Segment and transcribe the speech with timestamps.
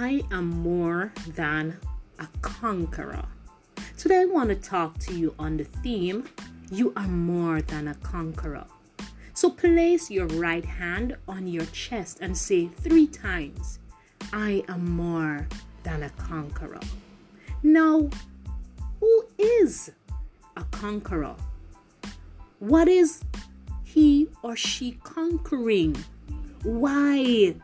[0.00, 1.76] I am more than
[2.20, 3.24] a conqueror.
[3.96, 6.28] Today, I want to talk to you on the theme
[6.70, 8.66] You are more than a conqueror.
[9.34, 13.80] So, place your right hand on your chest and say three times,
[14.32, 15.48] I am more
[15.82, 16.86] than a conqueror.
[17.64, 18.08] Now,
[19.00, 19.90] who is
[20.56, 21.34] a conqueror?
[22.60, 23.24] What is
[23.82, 25.96] he or she conquering?
[26.62, 27.56] Why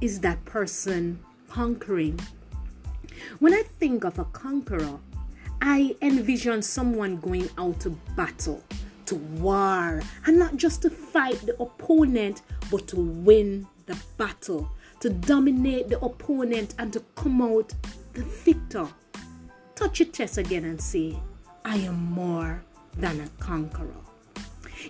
[0.00, 2.18] is that person conquering?
[3.38, 4.98] When I think of a conqueror,
[5.60, 8.62] I envision someone going out to battle,
[9.06, 15.10] to war, and not just to fight the opponent, but to win the battle, to
[15.10, 17.74] dominate the opponent, and to come out
[18.14, 18.88] the victor.
[19.74, 21.18] Touch your chest again and say,
[21.64, 22.62] I am more
[22.96, 23.94] than a conqueror.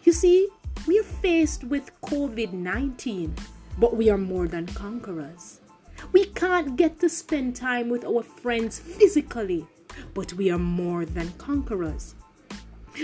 [0.05, 0.49] You see,
[0.87, 3.35] we are faced with COVID 19,
[3.79, 5.61] but we are more than conquerors.
[6.13, 9.67] We can't get to spend time with our friends physically,
[10.15, 12.15] but we are more than conquerors.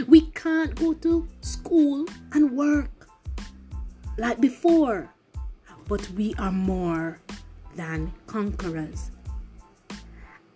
[0.07, 3.09] We can't go to school and work
[4.19, 5.11] like before,
[5.89, 7.21] but we are more
[7.77, 9.11] than conquerors.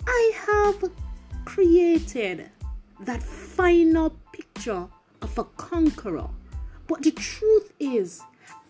[0.06, 0.90] I have
[1.44, 2.50] created
[3.00, 4.88] that final picture
[5.22, 6.28] of a conqueror.
[6.86, 8.22] But the truth is,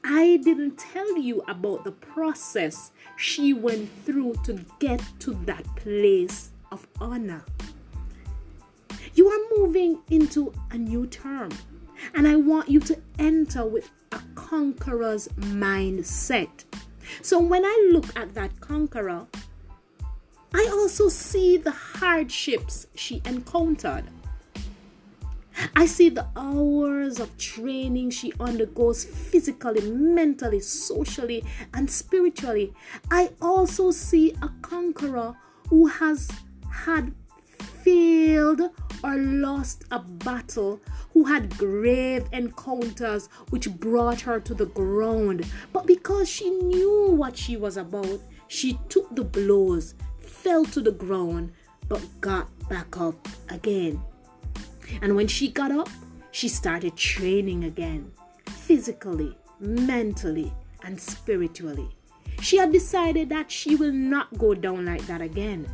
[0.05, 6.51] I didn't tell you about the process she went through to get to that place
[6.73, 7.45] of honor.
[9.15, 11.51] You are moving into a new term,
[12.15, 16.65] and I want you to enter with a conqueror's mindset.
[17.23, 19.27] So when I look at that conqueror,
[20.55, 24.05] I also see the hardships she encountered.
[25.77, 31.45] I see the hours of training she undergoes physically, mentally, socially,
[31.75, 32.73] and spiritually.
[33.11, 35.37] I also see a conqueror
[35.69, 36.31] who has
[36.71, 37.15] had
[37.83, 38.61] failed
[39.03, 40.81] or lost a battle,
[41.13, 45.47] who had grave encounters which brought her to the ground.
[45.73, 50.93] But because she knew what she was about, she took the blows, fell to the
[50.93, 51.53] ground,
[51.89, 54.03] but got back up again.
[55.03, 55.89] And when she got up,
[56.33, 58.13] she started training again,
[58.47, 60.53] physically, mentally,
[60.85, 61.89] and spiritually.
[62.41, 65.69] She had decided that she will not go down like that again.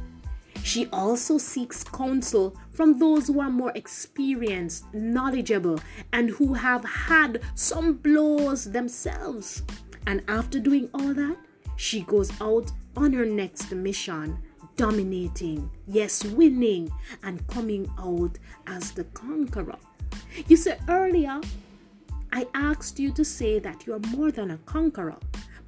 [0.62, 5.78] She also seeks counsel from those who are more experienced, knowledgeable,
[6.12, 9.62] and who have had some blows themselves.
[10.09, 11.37] And after doing all that,
[11.77, 14.38] she goes out on her next mission
[14.77, 16.91] dominating, yes, winning,
[17.23, 19.79] and coming out as the conqueror.
[20.49, 21.41] You said earlier,
[22.33, 25.17] I asked you to say that you are more than a conqueror.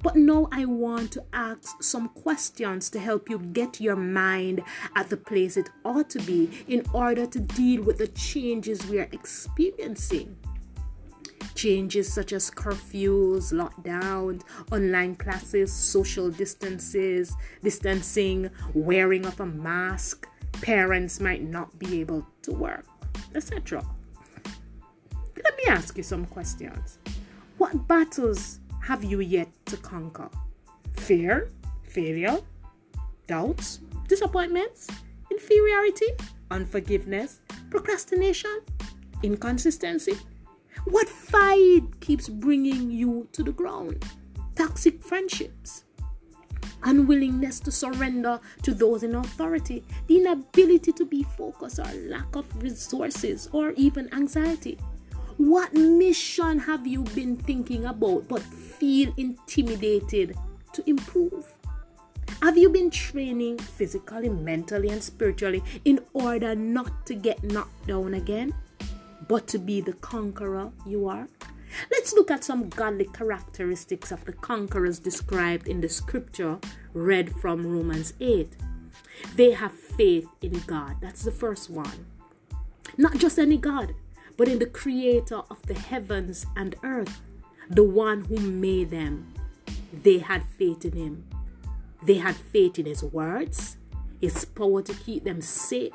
[0.01, 4.63] But now I want to ask some questions to help you get your mind
[4.95, 8.99] at the place it ought to be in order to deal with the changes we
[8.99, 10.37] are experiencing
[11.59, 20.25] changes such as curfews, lockdowns, online classes, social distances, distancing, wearing of a mask,
[20.61, 22.85] parents might not be able to work,
[23.35, 23.83] etc.
[25.43, 26.97] Let me ask you some questions.
[27.57, 30.29] What battles have you yet to conquer?
[30.93, 31.51] Fear,
[31.83, 32.39] failure,
[33.27, 34.87] doubts, disappointments,
[35.29, 36.07] inferiority,
[36.51, 38.61] unforgiveness, procrastination,
[39.23, 40.17] inconsistency,
[40.85, 44.05] what fight keeps bringing you to the ground?
[44.55, 45.83] Toxic friendships,
[46.83, 52.45] unwillingness to surrender to those in authority, the inability to be focused, or lack of
[52.61, 54.77] resources, or even anxiety.
[55.37, 60.35] What mission have you been thinking about but feel intimidated
[60.73, 61.45] to improve?
[62.41, 68.13] Have you been training physically, mentally, and spiritually in order not to get knocked down
[68.13, 68.53] again?
[69.29, 71.29] But to be the conqueror you are?
[71.91, 76.57] Let's look at some godly characteristics of the conquerors described in the scripture
[76.93, 78.49] read from Romans 8.
[79.35, 80.97] They have faith in God.
[80.99, 82.07] That's the first one.
[82.97, 83.93] Not just any God,
[84.35, 87.21] but in the creator of the heavens and earth,
[87.69, 89.33] the one who made them.
[89.93, 91.25] They had faith in him.
[92.01, 93.77] They had faith in his words,
[94.19, 95.93] his power to keep them safe,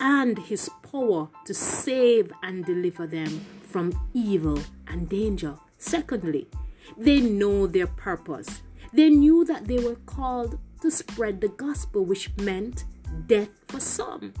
[0.00, 5.56] and his power to save and deliver them from evil and danger.
[5.78, 6.48] Secondly,
[6.96, 8.62] they know their purpose.
[8.92, 12.84] They knew that they were called to spread the gospel, which meant
[13.26, 14.34] death for some.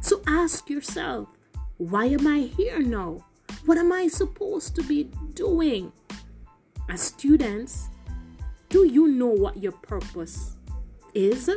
[0.00, 1.28] So ask yourself,
[1.76, 3.24] why am I here now?
[3.66, 5.92] What am I supposed to be doing?
[6.88, 7.88] As students,
[8.72, 10.56] Do you know what your purpose
[11.12, 11.50] is?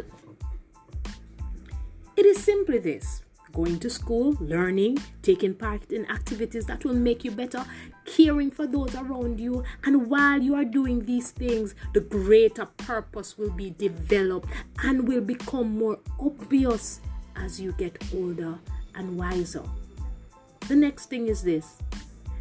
[2.18, 7.24] It is simply this going to school, learning, taking part in activities that will make
[7.24, 7.66] you better,
[8.06, 9.64] caring for those around you.
[9.86, 14.50] And while you are doing these things, the greater purpose will be developed
[14.84, 17.00] and will become more obvious
[17.36, 18.60] as you get older
[18.94, 19.64] and wiser.
[20.68, 21.78] The next thing is this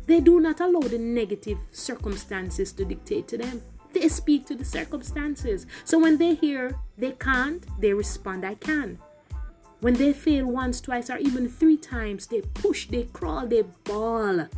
[0.07, 3.63] they do not allow the negative circumstances to dictate to them.
[3.93, 5.67] They speak to the circumstances.
[5.85, 8.99] So when they hear they can't, they respond, I can.
[9.85, 14.49] When they fail once, twice, or even three times, they push, they crawl, they bawl.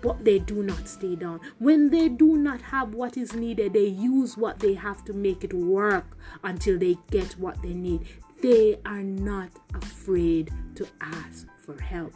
[0.00, 1.40] But they do not stay down.
[1.58, 5.42] When they do not have what is needed, they use what they have to make
[5.42, 8.06] it work until they get what they need.
[8.40, 12.14] They are not afraid to ask for help.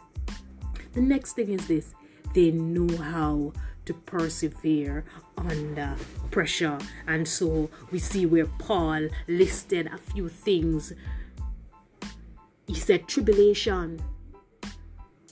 [0.93, 1.93] The next thing is this
[2.33, 3.51] they know how
[3.83, 5.03] to persevere
[5.37, 5.97] under
[6.29, 6.77] pressure.
[7.05, 10.93] And so we see where Paul listed a few things.
[12.71, 14.01] He said, tribulation,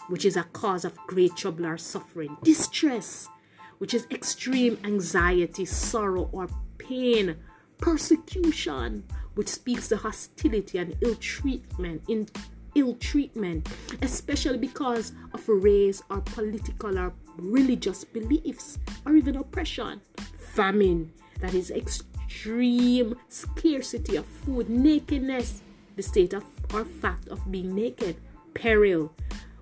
[0.10, 3.30] which is a cause of great trouble or suffering, distress,
[3.78, 7.38] which is extreme anxiety, sorrow, or pain,
[7.78, 9.06] persecution,
[9.36, 12.28] which speaks to hostility and ill treatment, in
[12.76, 13.70] ill treatment,
[14.02, 20.02] especially because of race or political or religious beliefs or even oppression,
[20.38, 21.10] famine,
[21.40, 25.62] that is extreme scarcity of food, nakedness,
[25.96, 28.18] the state of or fact of being naked,
[28.54, 29.13] peril,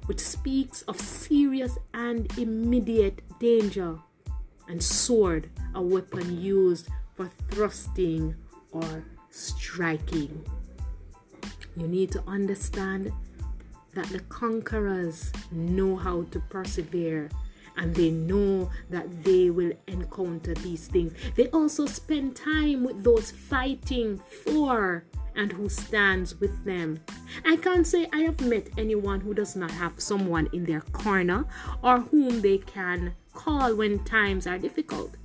[0.05, 3.99] which speaks of serious and immediate danger,
[4.67, 8.35] and sword, a weapon used for thrusting
[8.71, 10.45] or striking.
[11.75, 13.11] You need to understand
[13.93, 17.29] that the conquerors know how to persevere
[17.77, 21.13] and they know that they will encounter these things.
[21.35, 25.05] They also spend time with those fighting for
[25.37, 26.99] and who stands with them.
[27.45, 31.45] I can't say I have met anyone who does not have someone in their corner
[31.81, 35.15] or whom they can call when times are difficult.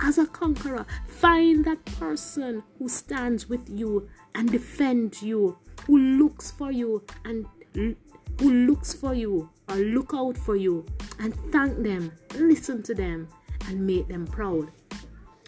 [0.00, 6.50] As a conqueror, find that person who stands with you and defends you who looks
[6.50, 10.84] for you and who looks for you or look out for you
[11.18, 13.28] and thank them, listen to them,
[13.68, 14.70] and make them proud.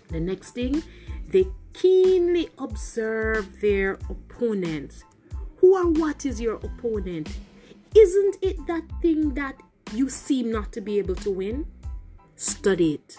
[0.09, 0.83] The next thing,
[1.29, 5.05] they keenly observe their opponents.
[5.59, 7.37] Who or what is your opponent?
[7.95, 9.57] Isn't it that thing that
[9.93, 11.67] you seem not to be able to win?
[12.37, 13.17] Study it,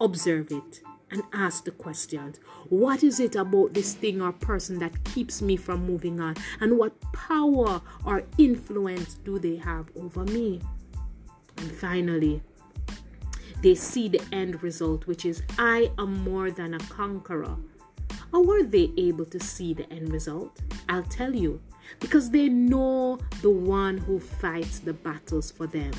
[0.00, 0.80] observe it,
[1.10, 2.38] and ask the questions
[2.68, 6.78] what is it about this thing or person that keeps me from moving on and
[6.78, 10.60] what power or influence do they have over me
[11.58, 12.40] and finally
[13.62, 17.56] they see the end result which is i am more than a conqueror
[18.32, 20.60] or were they able to see the end result?
[20.88, 21.60] I'll tell you.
[21.98, 25.92] Because they know the one who fights the battles for them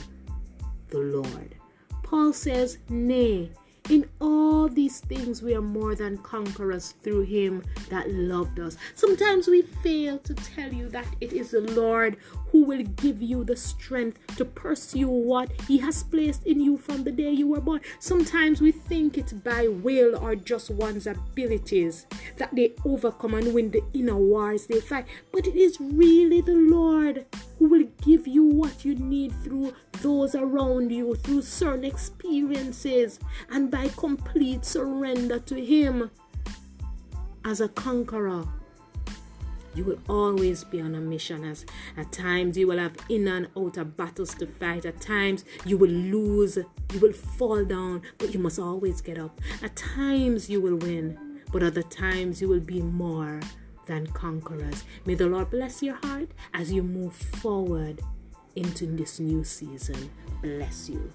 [0.90, 1.56] the lord.
[2.04, 3.50] Paul says nay
[3.92, 8.78] in all these things, we are more than conquerors through Him that loved us.
[8.96, 12.16] Sometimes we fail to tell you that it is the Lord
[12.52, 17.04] who will give you the strength to pursue what He has placed in you from
[17.04, 17.82] the day you were born.
[18.00, 22.06] Sometimes we think it's by will or just one's abilities
[22.38, 26.56] that they overcome and win the inner wars they fight, but it is really the
[26.56, 27.26] Lord
[27.62, 33.20] who will give you what you need through those around you, through certain experiences,
[33.52, 36.10] and by complete surrender to Him.
[37.46, 38.46] As a conqueror,
[39.76, 41.44] you will always be on a mission.
[41.44, 41.64] As
[41.96, 45.92] at times you will have in and outer battles to fight at times you will
[45.92, 49.40] lose you will fall down but you must always get up.
[49.62, 53.40] At times you will win but other times you will be more
[53.86, 54.84] than conquerors.
[55.06, 58.02] May the Lord bless your heart as you move forward
[58.56, 60.10] into this new season.
[60.42, 61.12] Bless you.